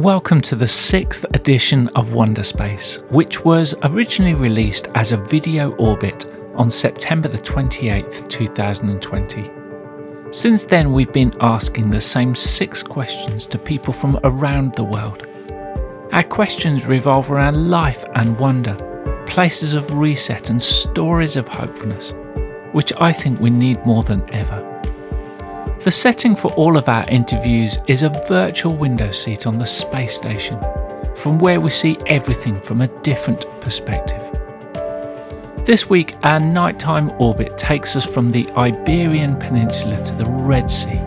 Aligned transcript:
Welcome 0.00 0.40
to 0.42 0.56
the 0.56 0.66
sixth 0.66 1.26
edition 1.34 1.88
of 1.88 2.14
Wonder 2.14 2.42
Space, 2.42 3.00
which 3.10 3.44
was 3.44 3.74
originally 3.82 4.32
released 4.32 4.88
as 4.94 5.12
a 5.12 5.18
video 5.18 5.72
orbit 5.72 6.24
on 6.54 6.70
September 6.70 7.28
the 7.28 7.36
28th, 7.36 8.26
2020. 8.30 9.50
Since 10.32 10.64
then, 10.64 10.94
we've 10.94 11.12
been 11.12 11.34
asking 11.42 11.90
the 11.90 12.00
same 12.00 12.34
six 12.34 12.82
questions 12.82 13.44
to 13.48 13.58
people 13.58 13.92
from 13.92 14.18
around 14.24 14.74
the 14.74 14.84
world. 14.84 15.26
Our 16.12 16.24
questions 16.24 16.86
revolve 16.86 17.30
around 17.30 17.68
life 17.68 18.02
and 18.14 18.38
wonder, 18.38 18.76
places 19.26 19.74
of 19.74 19.92
reset, 19.92 20.48
and 20.48 20.62
stories 20.62 21.36
of 21.36 21.46
hopefulness, 21.46 22.14
which 22.72 22.90
I 22.98 23.12
think 23.12 23.38
we 23.38 23.50
need 23.50 23.84
more 23.84 24.02
than 24.02 24.26
ever. 24.32 24.69
The 25.82 25.90
setting 25.90 26.36
for 26.36 26.52
all 26.56 26.76
of 26.76 26.90
our 26.90 27.08
interviews 27.08 27.78
is 27.86 28.02
a 28.02 28.22
virtual 28.28 28.76
window 28.76 29.10
seat 29.12 29.46
on 29.46 29.56
the 29.56 29.64
space 29.64 30.14
station, 30.14 30.60
from 31.16 31.38
where 31.38 31.58
we 31.58 31.70
see 31.70 31.96
everything 32.06 32.60
from 32.60 32.82
a 32.82 32.88
different 33.00 33.46
perspective. 33.62 34.20
This 35.64 35.88
week, 35.88 36.16
our 36.22 36.38
nighttime 36.38 37.10
orbit 37.18 37.56
takes 37.56 37.96
us 37.96 38.04
from 38.04 38.30
the 38.30 38.46
Iberian 38.50 39.36
Peninsula 39.36 39.96
to 40.04 40.14
the 40.16 40.26
Red 40.26 40.68
Sea, 40.68 41.00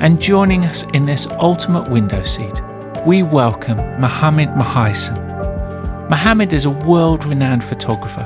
and 0.00 0.20
joining 0.20 0.64
us 0.64 0.82
in 0.92 1.06
this 1.06 1.28
ultimate 1.28 1.88
window 1.88 2.24
seat, 2.24 2.60
we 3.06 3.22
welcome 3.22 3.76
Mohammed 4.00 4.48
Muheisen. 4.48 6.10
Mohammed 6.10 6.52
is 6.52 6.64
a 6.64 6.70
world 6.70 7.24
renowned 7.24 7.62
photographer 7.62 8.24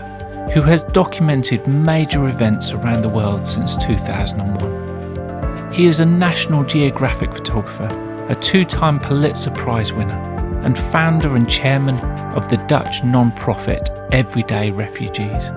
who 0.54 0.62
has 0.62 0.82
documented 0.84 1.68
major 1.68 2.30
events 2.30 2.70
around 2.72 3.02
the 3.02 3.08
world 3.10 3.46
since 3.46 3.76
2001. 3.84 4.83
He 5.74 5.86
is 5.86 5.98
a 5.98 6.06
National 6.06 6.62
Geographic 6.62 7.34
photographer, 7.34 7.88
a 8.28 8.34
two 8.36 8.64
time 8.64 9.00
Pulitzer 9.00 9.50
Prize 9.50 9.92
winner, 9.92 10.60
and 10.62 10.78
founder 10.78 11.34
and 11.34 11.50
chairman 11.50 11.98
of 12.36 12.48
the 12.48 12.58
Dutch 12.68 13.02
non 13.02 13.32
profit 13.32 13.90
Everyday 14.12 14.70
Refugees. 14.70 15.50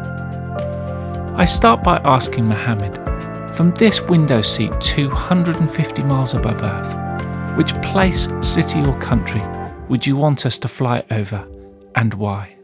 I 1.36 1.46
start 1.46 1.84
by 1.84 1.98
asking 1.98 2.46
Mohammed, 2.46 2.96
from 3.56 3.70
this 3.76 4.02
window 4.02 4.42
seat 4.42 4.72
250 4.82 6.02
miles 6.02 6.34
above 6.34 6.64
Earth, 6.64 7.56
which 7.56 7.80
place, 7.84 8.28
city, 8.42 8.84
or 8.84 9.00
country 9.00 9.44
would 9.88 10.08
you 10.08 10.16
want 10.16 10.48
us 10.48 10.58
to 10.58 10.68
fly 10.68 11.06
over 11.12 11.48
and 11.94 12.16
why? 12.16 12.57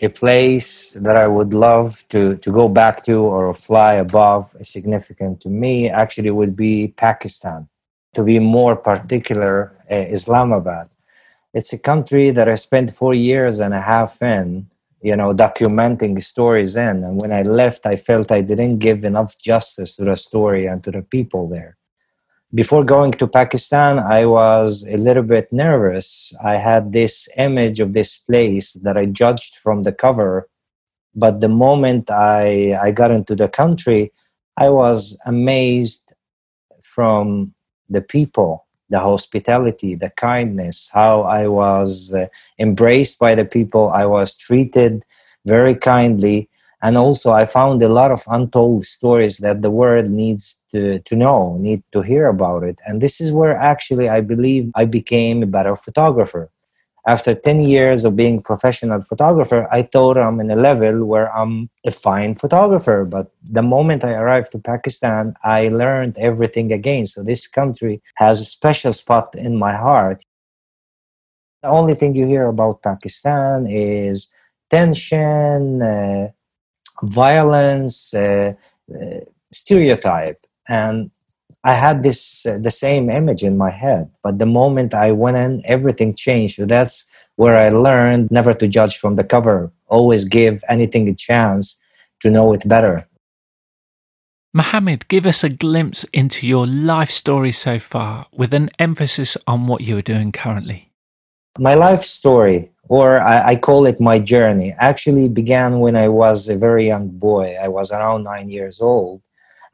A 0.00 0.08
place 0.08 0.92
that 0.94 1.16
I 1.16 1.26
would 1.26 1.52
love 1.52 2.04
to, 2.08 2.36
to 2.36 2.52
go 2.52 2.68
back 2.68 3.04
to 3.04 3.20
or 3.20 3.54
fly 3.54 3.94
above, 3.94 4.54
significant 4.62 5.40
to 5.42 5.48
me, 5.48 5.88
actually 5.88 6.30
would 6.30 6.56
be 6.56 6.88
Pakistan. 6.88 7.68
To 8.14 8.22
be 8.22 8.38
more 8.38 8.76
particular, 8.76 9.72
uh, 9.90 9.94
Islamabad. 9.94 10.86
It's 11.54 11.72
a 11.72 11.78
country 11.78 12.30
that 12.30 12.48
I 12.48 12.56
spent 12.56 12.94
four 12.94 13.14
years 13.14 13.58
and 13.60 13.74
a 13.74 13.80
half 13.80 14.22
in, 14.22 14.68
you 15.02 15.16
know, 15.16 15.32
documenting 15.32 16.22
stories 16.22 16.76
in. 16.76 17.02
And 17.04 17.20
when 17.20 17.32
I 17.32 17.42
left, 17.42 17.86
I 17.86 17.96
felt 17.96 18.32
I 18.32 18.40
didn't 18.40 18.78
give 18.78 19.04
enough 19.04 19.38
justice 19.38 19.96
to 19.96 20.04
the 20.04 20.16
story 20.16 20.66
and 20.66 20.82
to 20.84 20.90
the 20.90 21.02
people 21.02 21.48
there 21.48 21.77
before 22.54 22.82
going 22.82 23.12
to 23.12 23.26
Pakistan, 23.26 23.98
I 23.98 24.24
was 24.24 24.86
a 24.88 24.96
little 24.96 25.22
bit 25.22 25.52
nervous. 25.52 26.34
I 26.42 26.56
had 26.56 26.92
this 26.92 27.28
image 27.36 27.78
of 27.78 27.92
this 27.92 28.16
place 28.16 28.72
that 28.84 28.96
I 28.96 29.04
judged 29.06 29.56
from 29.56 29.82
the 29.82 29.92
cover. 29.92 30.48
But 31.14 31.40
the 31.40 31.48
moment 31.48 32.10
I, 32.10 32.78
I 32.80 32.90
got 32.90 33.10
into 33.10 33.34
the 33.34 33.48
country, 33.48 34.12
I 34.56 34.70
was 34.70 35.18
amazed 35.26 36.12
from 36.82 37.54
the 37.90 38.00
people, 38.00 38.66
the 38.88 39.00
hospitality, 39.00 39.94
the 39.94 40.10
kindness, 40.10 40.90
how 40.92 41.22
I 41.22 41.48
was 41.48 42.14
uh, 42.14 42.26
embraced 42.58 43.18
by 43.18 43.34
the 43.34 43.44
people. 43.44 43.90
I 43.90 44.06
was 44.06 44.34
treated 44.34 45.04
very 45.44 45.74
kindly 45.74 46.48
and 46.82 46.96
also 46.96 47.32
i 47.32 47.44
found 47.44 47.82
a 47.82 47.88
lot 47.88 48.10
of 48.10 48.22
untold 48.28 48.84
stories 48.84 49.38
that 49.38 49.62
the 49.62 49.70
world 49.70 50.06
needs 50.10 50.64
to, 50.72 50.98
to 51.00 51.16
know 51.16 51.56
need 51.60 51.82
to 51.92 52.02
hear 52.02 52.26
about 52.26 52.62
it. 52.62 52.80
And 52.86 53.00
this 53.00 53.20
is 53.20 53.32
where 53.32 53.56
actually 53.56 54.08
i 54.08 54.20
believe 54.20 54.70
i 54.74 54.84
became 54.84 55.42
a 55.42 55.46
better 55.46 55.76
photographer. 55.76 56.50
After 57.06 57.32
10 57.32 57.62
years 57.62 58.04
of 58.04 58.16
being 58.16 58.40
professional 58.40 59.00
photographer 59.02 59.66
i 59.72 59.82
thought 59.82 60.18
i'm 60.18 60.40
in 60.40 60.50
a 60.50 60.56
level 60.56 61.04
where 61.06 61.34
i'm 61.34 61.70
a 61.86 61.90
fine 61.90 62.34
photographer. 62.34 63.04
But 63.04 63.26
the 63.42 63.62
moment 63.62 64.04
i 64.04 64.12
arrived 64.12 64.52
to 64.52 64.58
pakistan 64.58 65.34
i 65.42 65.68
learned 65.68 66.16
everything 66.18 66.72
again. 66.72 67.06
So 67.06 67.22
this 67.22 67.46
country 67.48 68.02
has 68.16 68.40
a 68.40 68.44
special 68.44 68.92
spot 68.92 69.34
in 69.34 69.56
my 69.56 69.74
heart. 69.74 70.22
The 71.62 71.70
only 71.70 71.94
thing 71.94 72.14
you 72.14 72.26
hear 72.26 72.46
about 72.46 72.82
pakistan 72.82 73.66
is 73.66 74.28
tension 74.70 75.82
uh, 75.82 76.28
violence 77.02 78.14
uh, 78.14 78.52
uh, 78.94 79.20
stereotype. 79.52 80.38
And 80.68 81.10
i 81.64 81.74
had 81.74 82.02
this 82.02 82.46
uh, 82.46 82.56
the 82.58 82.70
same 82.70 83.10
image 83.10 83.42
in 83.42 83.56
my 83.56 83.70
head. 83.70 84.12
But 84.22 84.38
the 84.38 84.46
moment 84.46 84.94
i 84.94 85.10
went 85.10 85.36
in 85.36 85.62
everything 85.64 86.14
changed. 86.14 86.56
So 86.56 86.66
that's 86.66 87.06
where 87.36 87.56
i 87.56 87.68
learned 87.68 88.30
never 88.30 88.54
to 88.54 88.68
judge 88.68 88.98
from 88.98 89.16
the 89.16 89.24
cover. 89.24 89.70
Always 89.86 90.24
give 90.24 90.62
anything 90.68 91.08
a 91.08 91.14
chance 91.14 91.76
to 92.20 92.30
know 92.30 92.52
it 92.52 92.68
better. 92.68 93.08
Mohammed, 94.54 95.08
give 95.08 95.26
us 95.26 95.44
a 95.44 95.50
glimpse 95.50 96.04
into 96.12 96.46
your 96.46 96.66
life 96.66 97.10
story 97.10 97.52
so 97.52 97.78
far 97.78 98.26
with 98.32 98.54
an 98.54 98.70
emphasis 98.78 99.36
on 99.46 99.66
what 99.66 99.82
you 99.82 99.98
are 99.98 100.02
doing 100.02 100.32
currently. 100.32 100.90
My 101.58 101.74
life 101.74 102.02
story 102.04 102.70
or 102.88 103.20
I, 103.20 103.50
I, 103.50 103.56
call 103.56 103.84
it 103.86 104.00
my 104.00 104.18
journey, 104.18 104.74
actually 104.78 105.28
began 105.28 105.80
when 105.80 105.94
I 105.94 106.08
was 106.08 106.48
a 106.48 106.56
very 106.56 106.86
young 106.86 107.08
boy. 107.08 107.54
I 107.62 107.68
was 107.68 107.92
around 107.92 108.24
nine 108.24 108.48
years 108.48 108.80
old, 108.80 109.22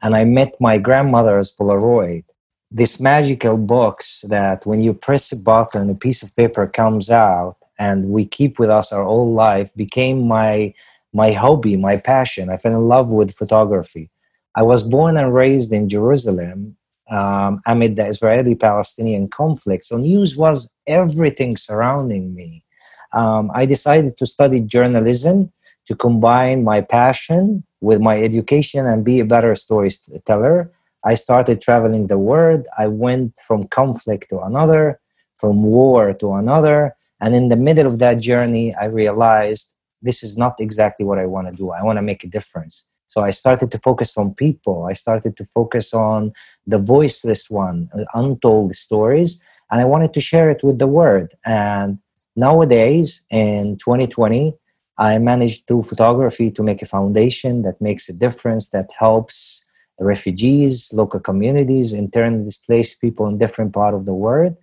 and 0.01 0.15
I 0.15 0.25
met 0.25 0.53
my 0.59 0.77
grandmother's 0.77 1.51
Polaroid. 1.55 2.25
This 2.71 2.99
magical 2.99 3.57
box 3.57 4.25
that 4.27 4.65
when 4.65 4.81
you 4.81 4.93
press 4.93 5.31
a 5.31 5.37
button, 5.37 5.89
a 5.89 5.95
piece 5.95 6.23
of 6.23 6.35
paper 6.35 6.67
comes 6.67 7.09
out, 7.09 7.55
and 7.79 8.09
we 8.09 8.25
keep 8.25 8.59
with 8.59 8.69
us 8.69 8.91
our 8.91 9.03
whole 9.03 9.33
life, 9.33 9.73
became 9.75 10.27
my 10.27 10.73
my 11.13 11.31
hobby, 11.31 11.77
my 11.77 11.95
passion. 11.95 12.49
I 12.49 12.57
fell 12.57 12.73
in 12.75 12.89
love 12.89 13.07
with 13.07 13.37
photography. 13.37 14.09
I 14.53 14.63
was 14.63 14.83
born 14.83 15.15
and 15.15 15.33
raised 15.33 15.71
in 15.71 15.87
Jerusalem 15.87 16.75
um, 17.09 17.61
amid 17.65 17.95
the 17.95 18.05
Israeli-Palestinian 18.05 19.29
conflict, 19.29 19.85
so 19.85 19.97
news 19.97 20.35
was 20.35 20.73
everything 20.87 21.55
surrounding 21.55 22.35
me 22.35 22.64
um, 23.15 23.49
I 23.53 23.65
decided 23.65 24.17
to 24.17 24.25
study 24.25 24.61
journalism 24.61 25.51
to 25.87 25.95
combine 25.95 26.63
my 26.63 26.81
passion 26.81 27.63
with 27.81 28.01
my 28.01 28.17
education 28.17 28.85
and 28.85 29.05
be 29.05 29.19
a 29.19 29.25
better 29.25 29.55
storyteller. 29.55 30.71
I 31.03 31.13
started 31.13 31.61
traveling 31.61 32.07
the 32.07 32.17
world. 32.17 32.67
I 32.77 32.87
went 32.87 33.37
from 33.47 33.67
conflict 33.67 34.29
to 34.31 34.41
another, 34.41 34.99
from 35.37 35.63
war 35.63 36.13
to 36.13 36.33
another. 36.33 36.95
And 37.21 37.35
in 37.35 37.49
the 37.49 37.57
middle 37.57 37.87
of 37.87 37.99
that 37.99 38.19
journey, 38.19 38.75
I 38.75 38.85
realized 38.85 39.75
this 40.01 40.23
is 40.23 40.37
not 40.37 40.59
exactly 40.59 41.05
what 41.05 41.19
I 41.19 41.25
want 41.25 41.47
to 41.47 41.53
do. 41.53 41.71
I 41.71 41.83
want 41.83 41.97
to 41.97 42.01
make 42.01 42.23
a 42.23 42.27
difference. 42.27 42.87
So 43.07 43.21
I 43.21 43.31
started 43.31 43.71
to 43.71 43.77
focus 43.77 44.17
on 44.17 44.33
people. 44.33 44.87
I 44.89 44.93
started 44.93 45.37
to 45.37 45.45
focus 45.45 45.93
on 45.93 46.33
the 46.67 46.79
voiceless 46.79 47.49
one, 47.49 47.89
uh, 47.97 48.03
untold 48.13 48.73
stories. 48.73 49.41
And 49.71 49.79
I 49.79 49.85
wanted 49.85 50.13
to 50.15 50.21
share 50.21 50.49
it 50.49 50.63
with 50.63 50.79
the 50.79 50.87
world. 50.87 51.31
And 51.45 51.99
nowadays 52.35 53.23
in 53.29 53.77
2020 53.77 54.53
i 54.97 55.17
managed 55.17 55.67
through 55.67 55.83
photography 55.83 56.51
to 56.51 56.63
make 56.63 56.81
a 56.81 56.85
foundation 56.85 57.61
that 57.61 57.79
makes 57.81 58.09
a 58.09 58.13
difference 58.13 58.69
that 58.69 58.89
helps 58.97 59.65
refugees 59.99 60.91
local 60.93 61.19
communities 61.19 61.93
internally 61.93 62.43
displaced 62.43 63.01
people 63.01 63.27
in 63.27 63.37
different 63.37 63.73
part 63.73 63.93
of 63.93 64.05
the 64.05 64.13
world. 64.13 64.55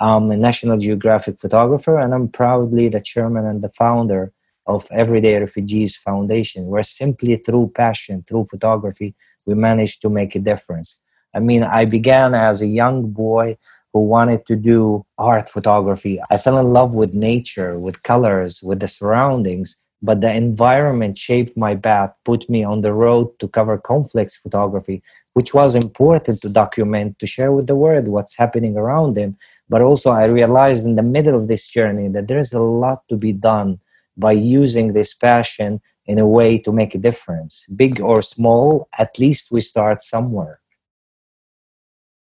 I'm 0.00 0.30
a 0.30 0.36
national 0.36 0.78
geographic 0.78 1.40
photographer 1.40 1.98
and 1.98 2.14
i'm 2.14 2.28
proudly 2.28 2.88
the 2.88 3.00
chairman 3.00 3.46
and 3.46 3.62
the 3.62 3.68
founder 3.70 4.32
of 4.66 4.86
everyday 4.92 5.40
refugees 5.40 5.96
foundation 5.96 6.66
where 6.66 6.82
simply 6.82 7.36
through 7.36 7.72
passion 7.74 8.24
through 8.28 8.46
photography 8.48 9.14
we 9.46 9.54
managed 9.54 10.00
to 10.02 10.10
make 10.10 10.34
a 10.34 10.40
difference. 10.40 11.02
I 11.34 11.40
mean 11.40 11.64
i 11.64 11.84
began 11.84 12.34
as 12.34 12.62
a 12.62 12.66
young 12.66 13.10
boy 13.10 13.58
who 13.98 14.06
wanted 14.06 14.46
to 14.46 14.54
do 14.54 15.04
art 15.18 15.48
photography. 15.48 16.20
I 16.30 16.36
fell 16.38 16.58
in 16.58 16.66
love 16.66 16.94
with 16.94 17.14
nature, 17.14 17.76
with 17.80 18.04
colors, 18.04 18.62
with 18.62 18.78
the 18.78 18.86
surroundings, 18.86 19.76
but 20.00 20.20
the 20.20 20.32
environment 20.32 21.18
shaped 21.18 21.54
my 21.56 21.74
path, 21.74 22.12
put 22.24 22.48
me 22.48 22.62
on 22.62 22.82
the 22.82 22.92
road 22.92 23.26
to 23.40 23.48
cover 23.48 23.76
conflicts 23.76 24.36
photography, 24.36 25.02
which 25.34 25.52
was 25.52 25.74
important 25.74 26.40
to 26.42 26.48
document, 26.48 27.18
to 27.18 27.26
share 27.26 27.50
with 27.50 27.66
the 27.66 27.74
world 27.74 28.06
what's 28.06 28.38
happening 28.38 28.76
around 28.76 29.14
them. 29.14 29.36
But 29.68 29.82
also, 29.82 30.10
I 30.10 30.26
realized 30.26 30.86
in 30.86 30.94
the 30.94 31.10
middle 31.16 31.36
of 31.40 31.48
this 31.48 31.66
journey 31.66 32.06
that 32.14 32.28
there's 32.28 32.52
a 32.52 32.62
lot 32.62 33.00
to 33.08 33.16
be 33.16 33.32
done 33.32 33.80
by 34.16 34.32
using 34.32 34.92
this 34.92 35.12
passion 35.12 35.80
in 36.06 36.20
a 36.20 36.28
way 36.38 36.50
to 36.60 36.70
make 36.70 36.94
a 36.94 37.04
difference. 37.08 37.66
Big 37.74 38.00
or 38.00 38.22
small, 38.22 38.88
at 38.96 39.18
least 39.18 39.48
we 39.50 39.60
start 39.60 40.02
somewhere. 40.02 40.60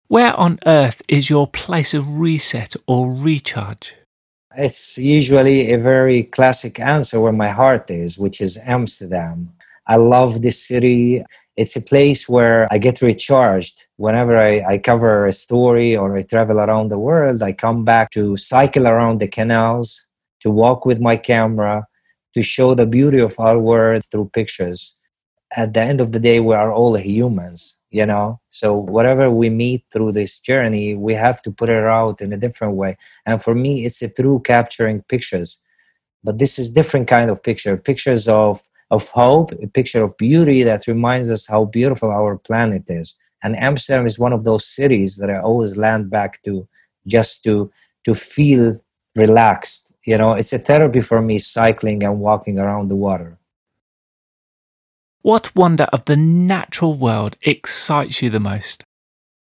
Where 0.09 0.39
on 0.39 0.61
earth 0.67 1.03
is 1.09 1.29
your 1.29 1.49
place 1.49 1.93
of 1.93 2.09
reset 2.09 2.77
or 2.87 3.13
recharge? 3.13 3.97
It's 4.57 4.97
usually 4.97 5.73
a 5.73 5.79
very 5.79 6.23
classic 6.23 6.79
answer 6.79 7.21
where 7.21 7.33
my 7.33 7.49
heart 7.49 7.91
is, 7.91 8.17
which 8.17 8.41
is 8.41 8.57
Amsterdam. 8.59 9.53
I 9.89 9.97
love 9.97 10.43
this 10.43 10.65
city. 10.65 11.25
It's 11.57 11.75
a 11.75 11.81
place 11.81 12.29
where 12.29 12.69
I 12.71 12.79
get 12.79 13.03
recharged. 13.03 13.87
Whenever 13.97 14.39
I, 14.39 14.75
I 14.75 14.79
cover 14.79 15.27
a 15.27 15.33
story 15.33 15.97
or 15.97 16.17
I 16.17 16.23
travel 16.23 16.61
around 16.61 16.91
the 16.91 17.01
world, 17.01 17.43
I 17.43 17.53
come 17.53 17.85
back 17.85 18.13
to 18.13 18.37
cycle 18.37 18.87
around 18.87 19.19
the 19.19 19.27
canals, 19.27 20.07
to 20.43 20.51
walk 20.51 20.87
with 20.87 21.01
my 21.01 21.17
camera, 21.17 21.85
to 22.35 22.43
show 22.43 22.77
the 22.77 22.87
beauty 22.87 23.19
of 23.19 23.35
our 23.41 23.59
world 23.59 24.05
through 24.09 24.31
pictures. 24.33 24.97
At 25.55 25.75
the 25.75 25.81
end 25.81 26.01
of 26.01 26.13
the 26.13 26.21
day, 26.21 26.41
we 26.41 26.55
are 26.55 26.73
all 26.73 26.97
humans 26.97 27.79
you 27.97 28.05
know? 28.05 28.39
So 28.51 28.75
whatever 28.77 29.31
we 29.31 29.49
meet 29.49 29.85
through 29.91 30.13
this 30.13 30.39
journey 30.39 30.95
we 30.95 31.15
have 31.15 31.41
to 31.43 31.51
put 31.51 31.71
it 31.71 31.85
out 31.85 32.21
in 32.21 32.33
a 32.33 32.37
different 32.37 32.75
way. 32.75 32.97
And 33.25 33.43
for 33.43 33.55
me 33.55 33.87
it's 33.87 34.03
a 34.03 34.09
through 34.09 34.41
capturing 34.41 35.03
pictures. 35.03 35.63
But 36.23 36.39
this 36.39 36.59
is 36.59 36.71
different 36.71 37.09
kind 37.09 37.31
of 37.31 37.43
picture 37.43 37.77
pictures 37.77 38.29
of 38.29 38.63
of 38.91 39.09
hope 39.09 39.51
a 39.53 39.67
picture 39.67 40.03
of 40.05 40.17
beauty 40.17 40.63
that 40.63 40.87
reminds 40.87 41.29
us 41.29 41.47
how 41.53 41.65
beautiful 41.65 42.11
our 42.11 42.37
planet 42.49 42.85
is. 42.89 43.17
And 43.43 43.57
amsterdam 43.57 44.07
is 44.07 44.19
one 44.19 44.35
of 44.35 44.45
those 44.45 44.65
cities 44.79 45.17
that 45.17 45.31
i 45.31 45.39
always 45.39 45.77
land 45.77 46.11
back 46.11 46.43
to 46.45 46.69
just 47.07 47.45
to 47.45 47.71
to 48.05 48.13
feel 48.15 48.65
relaxed 49.17 49.93
you 50.11 50.17
know? 50.17 50.35
It's 50.35 50.53
a 50.53 50.59
therapy 50.59 51.01
for 51.01 51.21
me 51.21 51.41
cycling 51.41 52.05
and 52.05 52.21
walking 52.21 52.61
around 52.61 52.89
the 52.89 53.01
water 53.07 53.39
what 55.27 55.57
wonder 55.57 55.89
of 55.93 56.05
the 56.05 56.15
natural 56.17 56.95
world 56.95 57.35
excites 57.43 58.23
you 58.23 58.31
the 58.31 58.39
most? 58.39 58.85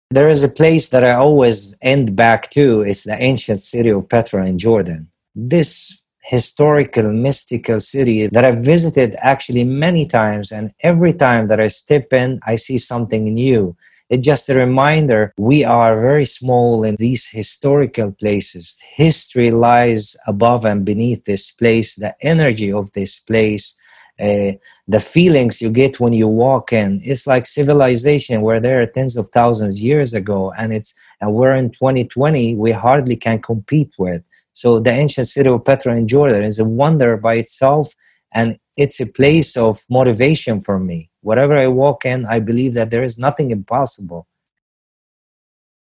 There 0.10 0.30
is 0.30 0.42
a 0.42 0.48
place 0.48 0.88
that 0.88 1.04
I 1.04 1.12
always 1.12 1.76
end 1.82 2.16
back 2.16 2.50
to. 2.52 2.84
It's 2.84 3.04
the 3.04 3.22
ancient 3.22 3.60
city 3.60 3.90
of 3.90 4.08
Petra 4.08 4.46
in 4.46 4.58
Jordan. 4.60 5.10
This 5.36 6.02
historical, 6.24 7.12
mystical 7.12 7.82
city 7.82 8.28
that 8.28 8.46
I've 8.46 8.64
visited 8.64 9.18
actually 9.20 9.66
many 9.66 10.06
times. 10.06 10.54
And 10.54 10.72
every 10.84 11.12
time 11.12 11.48
that 11.48 11.60
I 11.60 11.68
step 11.68 12.14
in, 12.14 12.40
I 12.44 12.56
see 12.56 12.78
something 12.78 13.26
new. 13.26 13.76
It's 14.10 14.26
just 14.26 14.48
a 14.48 14.56
reminder 14.56 15.34
we 15.38 15.66
are 15.66 16.00
very 16.00 16.24
small 16.24 16.86
in 16.86 16.96
these 16.96 17.28
historical 17.28 18.14
places. 18.14 18.82
History 18.88 19.52
lies 19.52 20.16
above 20.28 20.64
and 20.64 20.86
beneath 20.86 21.26
this 21.26 21.52
place, 21.52 21.96
the 21.96 22.16
energy 22.22 22.72
of 22.72 22.94
this 22.94 23.20
place 23.20 23.78
uh, 24.20 24.52
the 24.88 25.00
feelings 25.00 25.62
you 25.62 25.70
get 25.70 26.00
when 26.00 26.14
you 26.14 26.28
walk 26.28 26.74
in. 26.74 27.02
It's 27.04 27.28
like 27.28 27.46
civilization 27.46 28.42
where 28.42 28.60
there 28.60 28.82
are 28.82 28.88
tens 28.88 29.16
of 29.16 29.30
thousands 29.30 29.82
years 29.82 30.14
ago 30.14 30.54
and 30.58 30.74
it's 30.74 30.94
and 31.22 31.34
we're 31.34 31.56
in 31.56 31.72
2020 31.72 32.56
we 32.56 32.72
hardly 32.72 33.16
can 33.16 33.42
compete 33.42 33.94
with. 33.98 34.24
So 34.54 34.80
the 34.80 34.92
ancient 34.92 35.28
city 35.28 35.50
of 35.50 35.64
petra 35.64 35.96
in 35.96 36.08
jordan 36.08 36.44
is 36.44 36.60
a 36.60 36.66
wonder 36.66 37.16
by 37.18 37.36
itself 37.36 37.94
and 38.34 38.58
it's 38.76 39.00
a 39.00 39.06
place 39.06 39.56
of 39.56 39.86
motivation 39.90 40.62
for 40.62 40.80
me. 40.80 41.10
Wherever 41.22 41.56
i 41.56 41.68
walk 41.68 42.06
in 42.06 42.26
i 42.26 42.40
believe 42.40 42.74
that 42.74 42.90
there 42.90 43.04
is 43.04 43.18
nothing 43.20 43.52
impossible. 43.52 44.28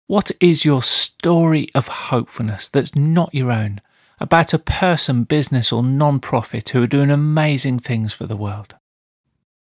What 0.07 0.31
is 0.39 0.65
your 0.65 0.81
story 0.81 1.69
of 1.75 1.87
hopefulness 1.87 2.67
that's 2.67 2.95
not 2.95 3.33
your 3.33 3.51
own 3.51 3.79
about 4.19 4.53
a 4.53 4.59
person, 4.59 5.23
business, 5.23 5.71
or 5.71 5.83
non-profit 5.83 6.69
who 6.69 6.83
are 6.83 6.87
doing 6.87 7.09
amazing 7.09 7.79
things 7.79 8.13
for 8.13 8.25
the 8.25 8.37
world. 8.37 8.75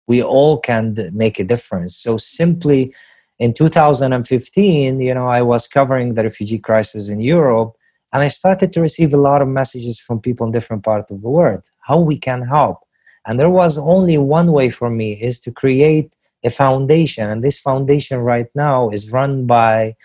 We 0.07 0.21
all 0.21 0.59
can 0.59 0.95
make 1.13 1.39
a 1.39 1.43
difference. 1.43 1.95
So 1.95 2.17
simply 2.17 2.93
in 3.39 3.53
2015, 3.53 4.99
you 4.99 5.13
know, 5.13 5.27
I 5.27 5.41
was 5.41 5.67
covering 5.67 6.13
the 6.13 6.23
refugee 6.23 6.59
crisis 6.59 7.07
in 7.07 7.19
Europe 7.19 7.73
and 8.11 8.21
I 8.21 8.27
started 8.27 8.73
to 8.73 8.81
receive 8.81 9.13
a 9.13 9.17
lot 9.17 9.41
of 9.41 9.47
messages 9.47 9.99
from 9.99 10.19
people 10.19 10.45
in 10.45 10.51
different 10.51 10.83
parts 10.83 11.09
of 11.11 11.21
the 11.21 11.29
world, 11.29 11.69
how 11.79 11.99
we 11.99 12.17
can 12.17 12.43
help. 12.43 12.79
And 13.25 13.39
there 13.39 13.49
was 13.49 13.77
only 13.77 14.17
one 14.17 14.51
way 14.51 14.69
for 14.69 14.89
me 14.89 15.13
is 15.13 15.39
to 15.41 15.51
create 15.51 16.15
a 16.43 16.49
foundation. 16.49 17.29
And 17.29 17.43
this 17.43 17.57
foundation 17.59 18.19
right 18.19 18.47
now 18.53 18.89
is 18.89 19.11
run 19.11 19.47
by 19.47 19.95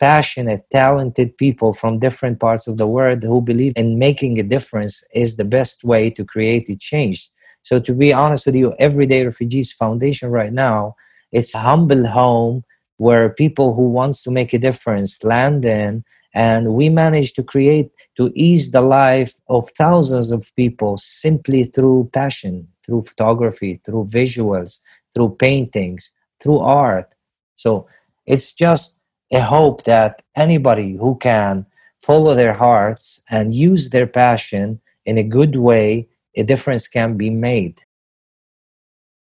passionate, 0.00 0.64
talented 0.72 1.36
people 1.36 1.72
from 1.72 1.98
different 1.98 2.40
parts 2.40 2.66
of 2.66 2.78
the 2.78 2.86
world 2.86 3.22
who 3.22 3.40
believe 3.42 3.74
in 3.76 3.98
making 3.98 4.40
a 4.40 4.42
difference 4.42 5.04
is 5.14 5.36
the 5.36 5.44
best 5.44 5.84
way 5.84 6.10
to 6.10 6.24
create 6.24 6.68
a 6.68 6.76
change. 6.76 7.30
So, 7.62 7.78
to 7.80 7.94
be 7.94 8.12
honest 8.12 8.46
with 8.46 8.56
you, 8.56 8.74
Everyday 8.78 9.24
Refugees 9.24 9.72
Foundation 9.72 10.30
right 10.30 10.52
now, 10.52 10.96
it's 11.30 11.54
a 11.54 11.58
humble 11.58 12.06
home 12.06 12.64
where 12.96 13.32
people 13.32 13.74
who 13.74 13.88
wants 13.88 14.22
to 14.22 14.30
make 14.30 14.52
a 14.52 14.58
difference 14.58 15.22
land 15.22 15.64
in 15.64 16.04
and 16.34 16.74
we 16.74 16.88
manage 16.88 17.32
to 17.32 17.42
create 17.42 17.90
to 18.16 18.30
ease 18.34 18.70
the 18.70 18.82
life 18.82 19.34
of 19.48 19.68
thousands 19.70 20.30
of 20.30 20.50
people 20.54 20.96
simply 20.96 21.64
through 21.64 22.08
passion 22.12 22.68
through 22.84 23.02
photography 23.02 23.80
through 23.84 24.04
visuals 24.04 24.80
through 25.14 25.34
paintings 25.36 26.12
through 26.40 26.58
art 26.58 27.14
so 27.56 27.86
it's 28.26 28.52
just 28.52 28.99
a 29.32 29.40
hope 29.40 29.84
that 29.84 30.22
anybody 30.36 30.96
who 30.96 31.16
can 31.16 31.66
follow 32.00 32.34
their 32.34 32.56
hearts 32.56 33.22
and 33.30 33.54
use 33.54 33.90
their 33.90 34.06
passion 34.06 34.80
in 35.04 35.18
a 35.18 35.22
good 35.22 35.56
way, 35.56 36.08
a 36.34 36.42
difference 36.42 36.88
can 36.88 37.16
be 37.16 37.30
made. 37.30 37.82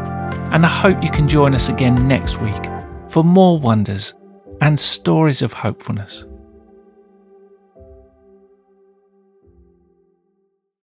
and 0.52 0.64
I 0.64 0.68
hope 0.68 1.02
you 1.02 1.10
can 1.10 1.28
join 1.28 1.54
us 1.54 1.68
again 1.68 2.08
next 2.08 2.40
week 2.40 2.70
for 3.08 3.24
more 3.24 3.58
wonders 3.58 4.14
and 4.60 4.78
stories 4.78 5.42
of 5.42 5.52
hopefulness. 5.52 6.26